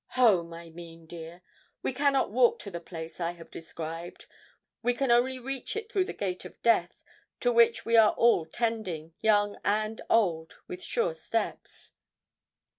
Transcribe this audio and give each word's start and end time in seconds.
'Home, 0.13 0.51
I 0.51 0.71
mean, 0.71 1.05
dear. 1.05 1.43
We 1.83 1.93
cannot 1.93 2.31
walk 2.31 2.57
to 2.63 2.71
the 2.71 2.79
place 2.79 3.19
I 3.19 3.33
have 3.33 3.51
described. 3.51 4.25
We 4.81 4.95
can 4.95 5.11
only 5.11 5.37
reach 5.37 5.75
it 5.75 5.91
through 5.91 6.05
the 6.05 6.11
gate 6.13 6.43
of 6.43 6.59
death, 6.63 7.03
to 7.41 7.51
which 7.51 7.85
we 7.85 7.95
are 7.95 8.13
all 8.13 8.47
tending, 8.47 9.13
young 9.21 9.59
and 9.63 10.01
old, 10.09 10.55
with 10.67 10.81
sure 10.83 11.13
steps.' 11.13 11.93